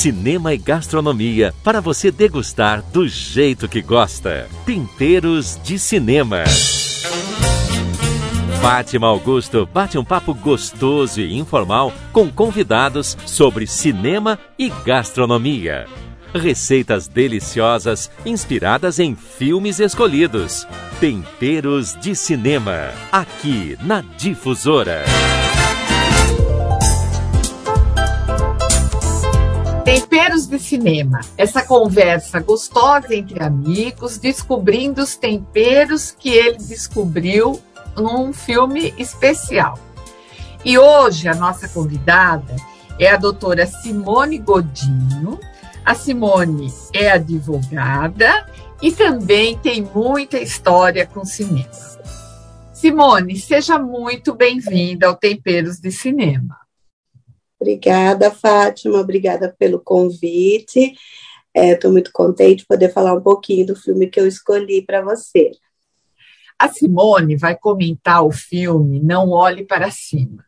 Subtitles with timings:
[0.00, 4.48] cinema e gastronomia para você degustar do jeito que gosta.
[4.64, 6.42] Temperos de Cinema.
[8.62, 15.86] Fátima Augusto bate um papo gostoso e informal com convidados sobre cinema e gastronomia.
[16.32, 20.66] Receitas deliciosas inspiradas em filmes escolhidos.
[20.98, 25.04] Temperos de Cinema, aqui na Difusora.
[29.90, 31.20] Temperos de cinema.
[31.36, 37.60] Essa conversa gostosa entre amigos, descobrindo os temperos que ele descobriu
[37.96, 39.76] num filme especial.
[40.64, 42.54] E hoje a nossa convidada
[43.00, 45.40] é a doutora Simone Godinho.
[45.84, 48.46] A Simone é advogada
[48.80, 51.68] e também tem muita história com cinema.
[52.72, 56.59] Simone, seja muito bem-vinda ao Temperos de Cinema.
[57.60, 60.94] Obrigada, Fátima, obrigada pelo convite.
[61.54, 65.02] Estou é, muito contente de poder falar um pouquinho do filme que eu escolhi para
[65.02, 65.50] você.
[66.58, 70.44] A Simone vai comentar o filme Não Olhe para Cima.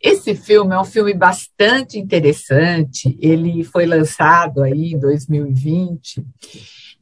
[0.00, 6.24] Esse filme é um filme bastante interessante, ele foi lançado aí em 2020.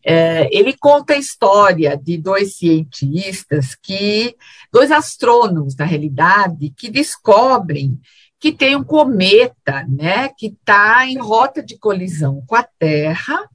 [0.02, 4.34] É, ele conta a história de dois cientistas que,
[4.72, 8.00] dois astrônomos, na realidade, que descobrem
[8.38, 13.48] que tem um cometa, né, que está em rota de colisão com a Terra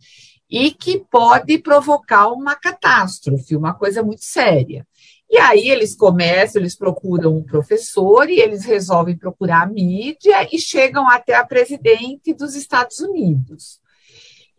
[0.49, 4.85] e que pode provocar uma catástrofe, uma coisa muito séria.
[5.29, 10.59] E aí eles começam, eles procuram um professor e eles resolvem procurar a mídia e
[10.59, 13.80] chegam até a presidente dos Estados Unidos.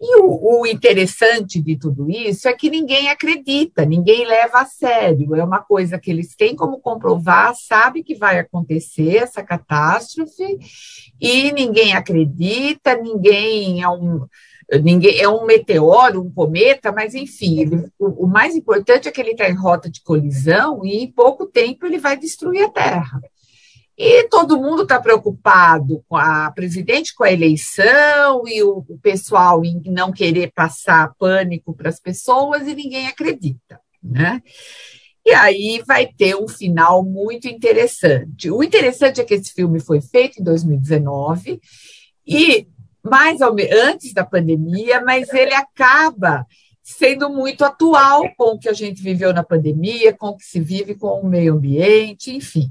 [0.05, 5.33] E o, o, interessante de tudo isso é que ninguém acredita, ninguém leva a sério.
[5.37, 10.59] É uma coisa que eles têm como comprovar, sabe que vai acontecer essa catástrofe,
[11.21, 14.27] e ninguém acredita, ninguém é um.
[14.83, 19.21] Ninguém, é um meteoro, um cometa, mas enfim, ele, o, o mais importante é que
[19.21, 23.21] ele está em rota de colisão e em pouco tempo ele vai destruir a Terra.
[23.97, 29.65] E todo mundo está preocupado com a presidente, com a eleição, e o, o pessoal
[29.65, 34.43] em não querer passar pânico para as pessoas, e ninguém acredita, né?
[35.25, 38.51] E aí vai ter um final muito interessante.
[38.51, 41.61] O interessante é que esse filme foi feito em 2019
[42.27, 42.67] e
[43.05, 46.47] mais antes da pandemia, mas ele acaba
[46.83, 50.61] sendo muito atual com o que a gente viveu na pandemia, com o que se
[50.61, 52.71] vive com o meio ambiente, enfim.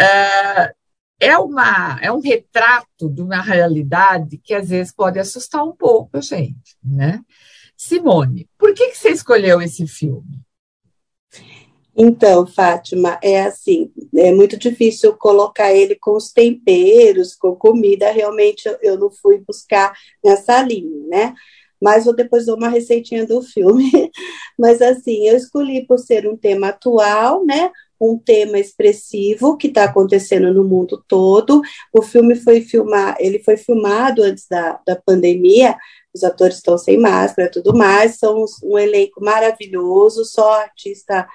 [0.00, 0.72] Uh,
[1.20, 6.16] é, uma, é um retrato de uma realidade que às vezes pode assustar um pouco
[6.16, 7.20] a gente, né?
[7.76, 10.40] Simone, por que, que você escolheu esse filme?
[11.96, 18.68] Então, Fátima, é assim, é muito difícil colocar ele com os temperos, com comida, realmente
[18.68, 19.92] eu, eu não fui buscar
[20.24, 21.34] nessa linha, né?
[21.82, 23.90] Mas eu depois dou uma receitinha do filme.
[24.56, 27.70] Mas assim, eu escolhi por ser um tema atual, né?
[28.00, 31.62] Um tema expressivo que está acontecendo no mundo todo.
[31.92, 35.76] O filme foi filmar, ele foi filmado antes da, da pandemia,
[36.14, 41.26] os atores estão sem máscara tudo mais, são um elenco maravilhoso, só artista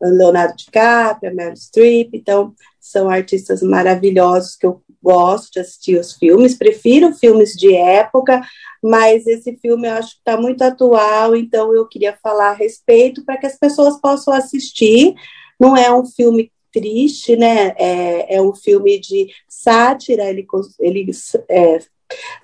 [0.00, 6.56] Leonardo DiCaprio, Meryl Streep, então são artistas maravilhosos que eu gosto de assistir os filmes,
[6.56, 8.40] prefiro filmes de época,
[8.82, 13.24] mas esse filme eu acho que está muito atual, então eu queria falar a respeito
[13.24, 15.14] para que as pessoas possam assistir,
[15.58, 17.74] não é um filme triste, né?
[17.78, 20.46] É, é um filme de sátira, ele,
[20.78, 21.10] ele
[21.48, 21.78] é,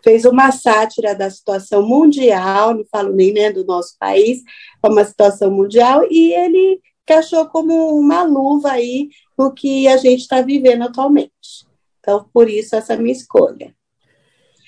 [0.03, 4.43] fez uma sátira da situação mundial, não falo nem né, do nosso país,
[4.83, 9.09] é uma situação mundial, e ele encaixou como uma luva aí
[9.39, 11.67] no que a gente está vivendo atualmente.
[12.01, 13.75] Então, por isso, essa minha escolha.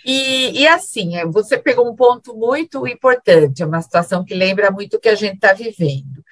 [0.04, 4.70] E, e, assim, é, você pegou um ponto muito importante, é uma situação que lembra
[4.70, 6.22] muito o que a gente está vivendo.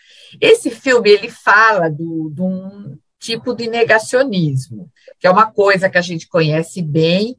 [0.40, 6.02] Esse filme ele fala de um tipo de negacionismo, que é uma coisa que a
[6.02, 7.36] gente conhece bem.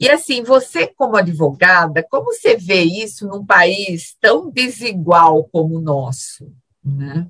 [0.00, 5.80] E assim, você como advogada, como você vê isso num país tão desigual como o
[5.80, 6.50] nosso,
[6.84, 7.26] né?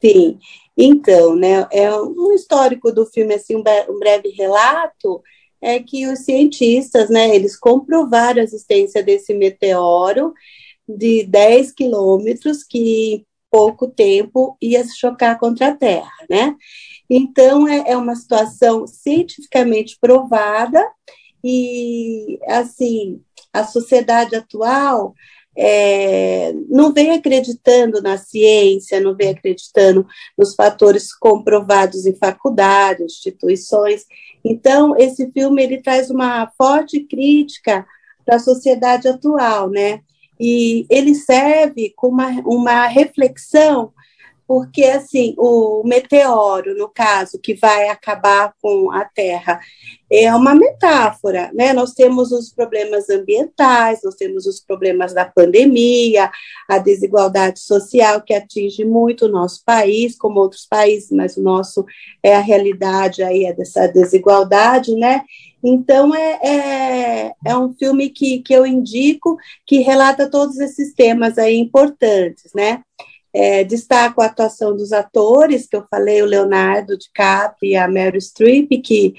[0.00, 0.38] Sim,
[0.76, 5.22] então, né, é um histórico do filme, assim, um breve relato,
[5.60, 10.32] é que os cientistas, né, eles comprovaram a existência desse meteoro
[10.88, 16.54] de 10 quilômetros que pouco tempo ia se chocar contra a Terra, né?
[17.08, 20.86] Então, é, é uma situação cientificamente provada
[21.42, 23.20] e, assim,
[23.52, 25.14] a sociedade atual
[25.56, 30.06] é, não vem acreditando na ciência, não vem acreditando
[30.38, 34.06] nos fatores comprovados em faculdades, instituições.
[34.44, 37.84] Então, esse filme ele traz uma forte crítica
[38.24, 40.00] para a sociedade atual, né?
[40.40, 43.92] E ele serve como uma, uma reflexão
[44.50, 49.60] porque assim o meteoro, no caso, que vai acabar com a Terra,
[50.10, 51.72] é uma metáfora, né?
[51.72, 56.32] Nós temos os problemas ambientais, nós temos os problemas da pandemia,
[56.68, 61.84] a desigualdade social que atinge muito o nosso país, como outros países, mas o nosso
[62.20, 65.22] é a realidade aí é dessa desigualdade, né?
[65.62, 71.38] Então é, é, é um filme que, que eu indico que relata todos esses temas
[71.38, 72.82] aí importantes, né?
[73.32, 78.20] É, destaco a atuação dos atores, que eu falei, o Leonardo DiCaprio e a Meryl
[78.20, 79.14] Streep, que,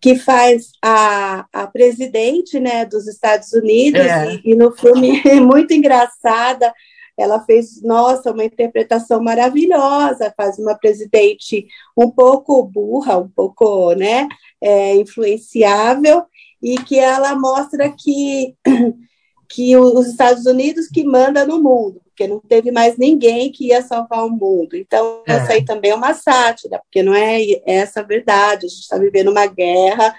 [0.00, 4.34] que faz a, a presidente né, dos Estados Unidos, é.
[4.36, 6.72] e, e, no filme é muito engraçada,
[7.16, 11.66] ela fez, nossa, uma interpretação maravilhosa, faz uma presidente
[11.96, 14.26] um pouco burra, um pouco, né,
[14.60, 16.24] é, influenciável,
[16.62, 18.54] e que ela mostra que,
[19.48, 23.82] que os Estados Unidos que manda no mundo, porque não teve mais ninguém que ia
[23.82, 24.76] salvar o mundo.
[24.76, 25.32] Então, é.
[25.32, 28.98] essa aí também é uma sátira, porque não é essa a verdade, a gente está
[28.98, 30.14] vivendo uma guerra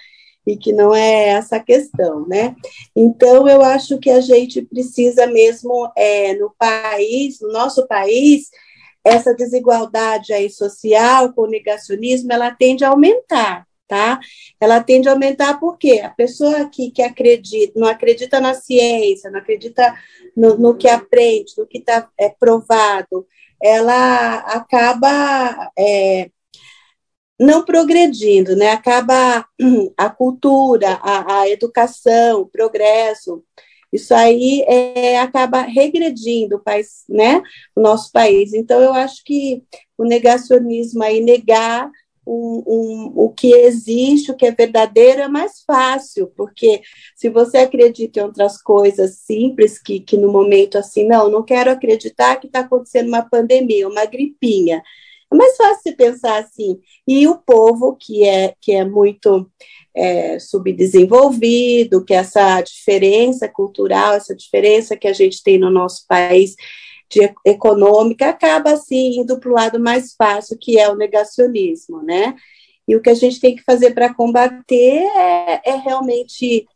[0.46, 2.56] e que não é essa a questão, né?
[2.96, 8.50] Então, eu acho que a gente precisa mesmo, é, no país, no nosso país,
[9.04, 14.20] essa desigualdade aí social com o negacionismo, ela tende a aumentar, tá?
[14.60, 19.40] Ela tende a aumentar porque a pessoa que, que acredita, não acredita na ciência, não
[19.40, 19.94] acredita
[20.36, 23.28] no, no que aprende, no que está é, provado,
[23.62, 26.30] ela acaba é,
[27.40, 28.72] não progredindo, né?
[28.72, 29.46] Acaba
[29.98, 33.44] a cultura, a, a educação, o progresso,
[33.94, 37.44] isso aí é, acaba regredindo o país, né?
[37.76, 38.52] O nosso país.
[38.54, 39.64] Então, eu acho que
[39.96, 41.92] o negacionismo aí negar
[42.26, 46.82] um, um, o que existe, o que é verdadeiro, é mais fácil, porque
[47.16, 51.72] se você acredita em outras coisas simples, que, que no momento assim, não, não quero
[51.72, 54.82] acreditar que está acontecendo uma pandemia, uma gripinha.
[55.32, 56.80] É mais fácil pensar assim.
[57.08, 59.50] E o povo, que é, que é muito
[59.96, 66.56] é, subdesenvolvido, que essa diferença cultural, essa diferença que a gente tem no nosso país
[67.14, 72.36] de, econômica acaba assim indo para o lado mais fácil, que é o negacionismo, né?
[72.88, 76.68] E o que a gente tem que fazer para combater é, é realmente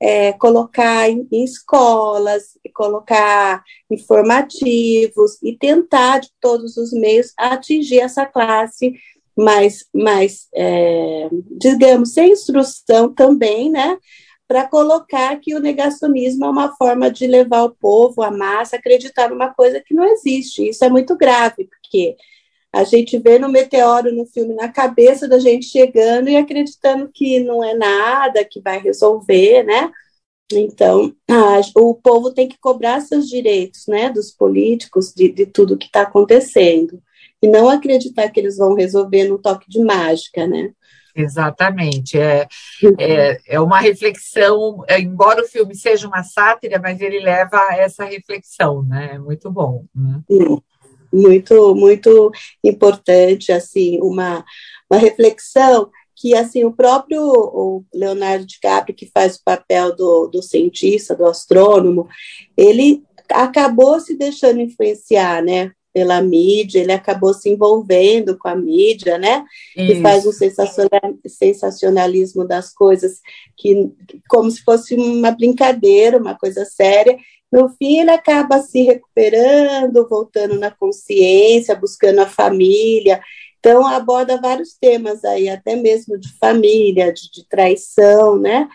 [0.00, 8.26] é, colocar em, em, escolas, colocar informativos e tentar de todos os meios atingir essa
[8.26, 8.92] classe
[9.36, 13.96] mais, mais é, digamos, sem instrução também, né?
[14.46, 18.78] Para colocar que o negacionismo é uma forma de levar o povo, a massa, a
[18.78, 20.68] acreditar numa coisa que não existe.
[20.68, 22.16] Isso é muito grave, porque
[22.72, 27.40] a gente vê no meteoro no filme na cabeça da gente chegando e acreditando que
[27.40, 29.90] não é nada, que vai resolver, né?
[30.52, 35.78] Então, a, o povo tem que cobrar seus direitos, né, dos políticos, de, de tudo
[35.78, 37.02] que está acontecendo,
[37.40, 40.72] e não acreditar que eles vão resolver no toque de mágica, né?
[41.14, 42.18] Exatamente.
[42.18, 42.48] É,
[42.98, 47.76] é, é uma reflexão, é, embora o filme seja uma sátira, mas ele leva a
[47.76, 49.12] essa reflexão, né?
[49.14, 49.84] É muito bom.
[49.94, 50.20] Né?
[51.12, 52.32] Muito, muito
[52.64, 54.44] importante, assim, uma,
[54.90, 60.42] uma reflexão que, assim, o próprio o Leonardo DiCaprio, que faz o papel do, do
[60.42, 62.08] cientista, do astrônomo,
[62.56, 69.16] ele acabou se deixando influenciar, né, pela mídia, ele acabou se envolvendo com a mídia,
[69.16, 69.44] né?
[69.76, 69.86] Isso.
[69.86, 70.32] Que faz um
[71.24, 73.20] sensacionalismo das coisas,
[73.56, 73.92] que
[74.28, 77.16] como se fosse uma brincadeira, uma coisa séria.
[77.50, 83.22] No fim, ele acaba se recuperando, voltando na consciência, buscando a família.
[83.60, 88.68] Então, aborda vários temas aí, até mesmo de família, de, de traição, né?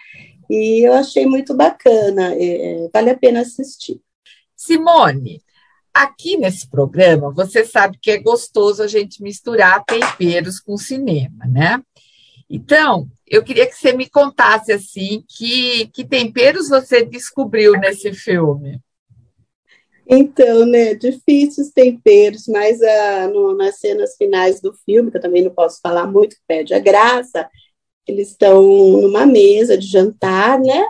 [0.50, 4.02] E eu achei muito bacana, é, vale a pena assistir.
[4.56, 5.42] Simone,
[6.00, 11.84] Aqui nesse programa, você sabe que é gostoso a gente misturar temperos com cinema, né?
[12.50, 18.80] Então, eu queria que você me contasse assim que, que temperos você descobriu nesse filme.
[20.08, 25.44] Então, né, difíceis temperos, mas ah, no, nas cenas finais do filme, que eu também
[25.44, 27.46] não posso falar muito, que perde a graça,
[28.08, 28.64] eles estão
[29.02, 30.86] numa mesa de jantar, né?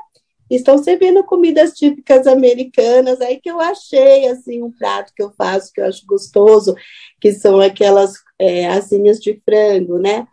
[0.49, 5.71] Estão servindo comidas típicas americanas, aí que eu achei, assim, um prato que eu faço,
[5.71, 6.75] que eu acho gostoso,
[7.21, 10.27] que são aquelas é, asinhas de frango, né,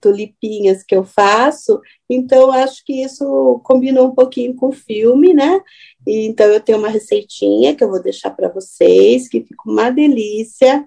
[0.00, 1.80] tulipinhas que eu faço,
[2.10, 5.60] então acho que isso combinou um pouquinho com o filme, né,
[6.06, 10.84] então eu tenho uma receitinha que eu vou deixar para vocês, que fica uma delícia,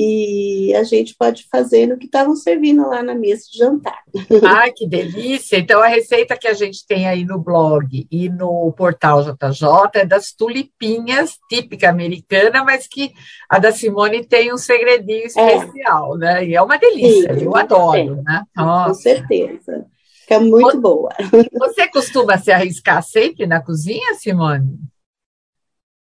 [0.00, 3.98] e a gente pode fazer no que estavam servindo lá na mesa de jantar.
[4.46, 5.58] Ai, que delícia!
[5.58, 10.04] Então, a receita que a gente tem aí no blog e no portal JJ é
[10.06, 13.12] das tulipinhas, típica americana, mas que
[13.50, 15.26] a da Simone tem um segredinho é.
[15.26, 16.18] especial, é.
[16.18, 16.46] né?
[16.46, 18.44] E é uma delícia, Sim, eu adoro, né?
[18.56, 18.88] Nossa.
[18.90, 19.84] Com certeza.
[20.20, 21.10] Fica muito você, boa.
[21.58, 24.78] Você costuma se arriscar sempre na cozinha, Simone?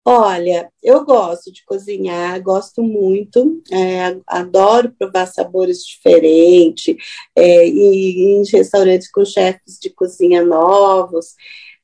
[0.03, 6.95] Olha, eu gosto de cozinhar, gosto muito, é, adoro provar sabores diferentes,
[7.37, 11.35] é, e em restaurantes com chefes de cozinha novos,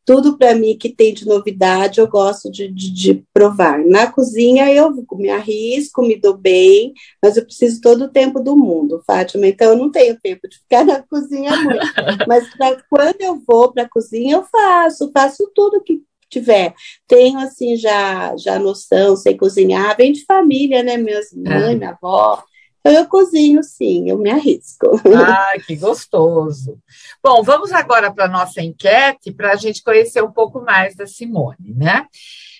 [0.03, 3.77] tudo para mim que tem de novidade eu gosto de, de, de, provar.
[3.85, 8.57] Na cozinha eu me arrisco, me dou bem, mas eu preciso todo o tempo do
[8.57, 11.85] mundo, Fátima, então eu não tenho tempo de ficar na cozinha muito.
[12.27, 16.01] mas pra, quando eu vou para a cozinha eu faço, faço tudo que
[16.39, 16.73] tiver.
[17.07, 20.97] Tenho, assim, já, já noção, sei cozinhar, vem de família, né?
[20.97, 21.37] Minhas é.
[21.37, 22.43] mãe, minha avó.
[22.79, 24.87] Então, eu cozinho, sim, eu me arrisco.
[25.15, 26.79] Ah, que gostoso.
[27.23, 31.05] Bom, vamos agora para a nossa enquete, para a gente conhecer um pouco mais da
[31.05, 32.05] Simone, né?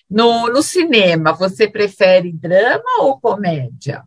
[0.09, 4.03] No, no cinema, você prefere drama ou comédia?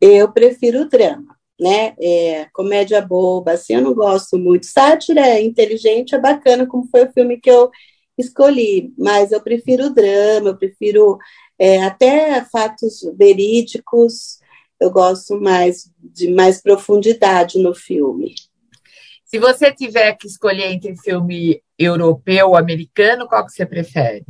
[0.00, 1.94] Eu prefiro drama né?
[2.00, 4.66] É, comédia boba, assim, eu não gosto muito.
[4.66, 7.70] Sátira é inteligente, é bacana, como foi o filme que eu
[8.16, 11.18] escolhi, mas eu prefiro drama, eu prefiro
[11.58, 14.38] é, até fatos verídicos,
[14.80, 18.34] eu gosto mais de mais profundidade no filme.
[19.24, 24.24] Se você tiver que escolher entre filme europeu ou americano, qual que você prefere?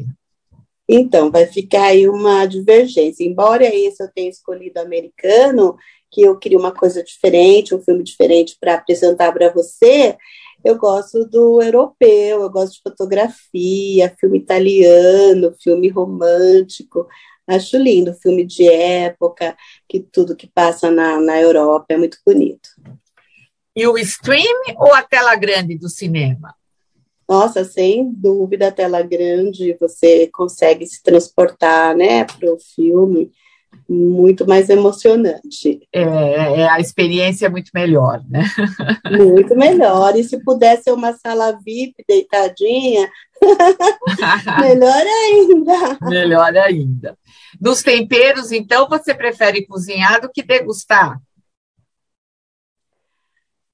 [0.89, 3.25] Então, vai ficar aí uma divergência.
[3.25, 5.77] Embora esse eu tenha escolhido americano,
[6.11, 10.17] que eu queria uma coisa diferente, um filme diferente para apresentar para você,
[10.67, 17.07] eu gosto do europeu, eu gosto de fotografia, filme italiano, filme romântico.
[17.47, 19.57] Acho lindo, filme de época,
[19.89, 22.69] que tudo que passa na, na Europa é muito bonito.
[23.77, 26.53] E o stream ou a tela grande do cinema?
[27.29, 33.31] Nossa, sem dúvida, a tela grande, você consegue se transportar né, para o filme
[33.89, 35.81] muito mais emocionante.
[35.93, 38.45] É, é, a experiência é muito melhor, né?
[39.11, 40.17] Muito melhor.
[40.17, 43.09] E se pudesse uma sala VIP deitadinha,
[44.61, 45.99] melhor ainda.
[46.03, 47.19] Melhor ainda.
[47.61, 51.21] Dos temperos, então, você prefere cozinhar do que degustar?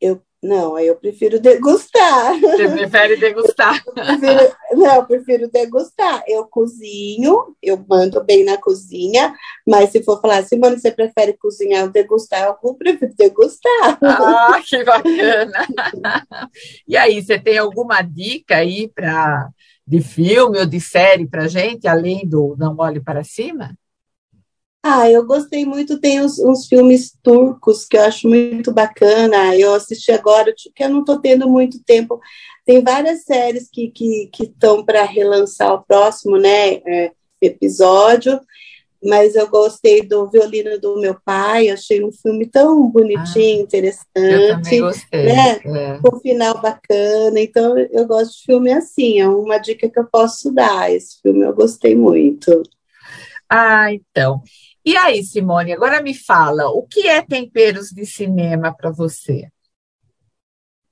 [0.00, 2.40] Eu não, aí eu prefiro degustar.
[2.40, 3.80] Você prefere degustar?
[3.86, 6.24] Eu prefiro, não, eu prefiro degustar.
[6.26, 9.32] Eu cozinho, eu mando bem na cozinha,
[9.66, 12.42] mas se for falar assim, mano, você prefere cozinhar ou degustar?
[12.62, 13.98] Eu prefiro degustar.
[14.02, 15.66] Ah, que bacana!
[16.88, 19.48] E aí, você tem alguma dica aí para
[19.86, 23.76] de filme ou de série para gente, além do Não Olhe para Cima?
[24.84, 29.56] Ah, eu gostei muito, tem uns, uns, filmes turcos que eu acho muito bacana.
[29.56, 32.20] Eu assisti agora, que eu não estou tendo muito tempo.
[32.66, 34.46] Tem várias séries que estão que,
[34.80, 38.40] que para relançar o próximo né, é, episódio,
[39.04, 44.74] mas eu gostei do Violino do Meu Pai, achei um filme tão bonitinho, ah, interessante.
[44.74, 45.24] Eu gostei.
[45.24, 45.60] Né?
[45.64, 45.98] É.
[45.98, 47.40] Com um final bacana.
[47.40, 50.92] Então, eu gosto de filme assim, é uma dica que eu posso dar.
[50.92, 52.62] Esse filme eu gostei muito.
[53.48, 54.40] Ah, então.
[54.84, 59.48] E aí, Simone, agora me fala, o que é temperos de cinema para você?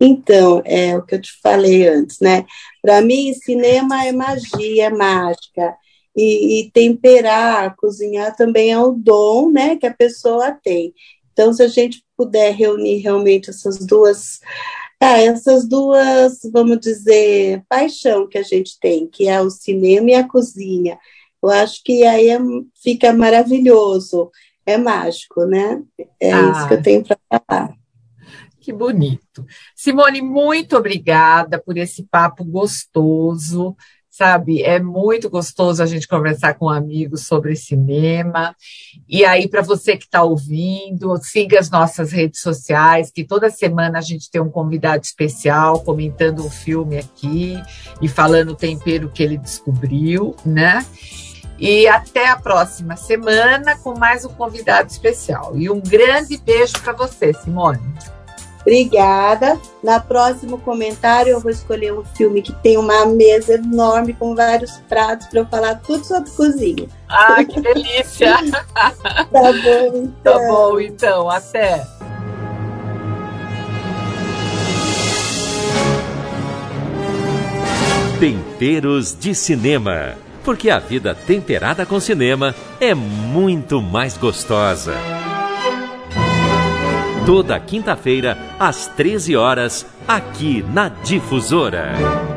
[0.01, 2.47] Então, é o que eu te falei antes, né?
[2.81, 5.77] Para mim, cinema é magia, é mágica.
[6.17, 10.93] E, e, temperar, cozinhar também é um dom, né, que a pessoa tem.
[11.33, 14.41] Então, se a gente puder reunir realmente essas duas,
[15.01, 20.15] ah, essas duas, vamos dizer, paixão que a gente tem, que é o cinema e
[20.15, 20.99] a cozinha,
[21.43, 22.39] eu acho que aí é,
[22.83, 24.31] fica maravilhoso,
[24.67, 25.83] é mágico, né?
[26.21, 27.75] É ah, isso que eu tenho para falar.
[28.61, 29.45] Que bonito.
[29.75, 33.75] Simone, muito obrigada por esse papo gostoso
[34.11, 34.63] sabe?
[34.63, 38.55] É muito gostoso a gente conversar com amigos sobre cinema.
[39.09, 43.99] E aí, para você que está ouvindo, siga as nossas redes sociais, que toda semana
[43.99, 47.55] a gente tem um convidado especial comentando o filme aqui
[48.03, 50.85] e falando o tempero que ele descobriu, né?
[51.61, 55.53] E até a próxima semana com mais um convidado especial.
[55.55, 57.79] E um grande beijo para você, Simone.
[58.63, 59.61] Obrigada.
[59.83, 64.79] Na próximo comentário eu vou escolher um filme que tem uma mesa enorme com vários
[64.89, 66.89] pratos para eu falar tudo sobre cozinha.
[67.09, 68.37] Ah, que delícia!
[68.73, 70.13] tá bom, então.
[70.23, 71.31] Tá bom, então.
[71.31, 71.87] Até.
[78.19, 80.30] Temperos de Cinema.
[80.45, 84.95] Porque a vida temperada com cinema é muito mais gostosa.
[87.27, 92.30] Toda quinta-feira, às 13 horas, aqui na Difusora.